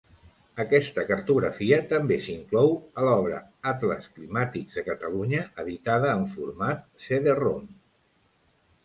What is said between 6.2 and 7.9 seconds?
en format cd-rom.